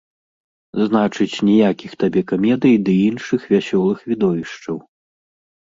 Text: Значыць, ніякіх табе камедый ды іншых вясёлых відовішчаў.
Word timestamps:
Значыць, 0.87 1.43
ніякіх 1.49 1.91
табе 2.03 2.21
камедый 2.31 2.75
ды 2.87 2.97
іншых 3.09 3.41
вясёлых 3.55 3.99
відовішчаў. 4.15 4.85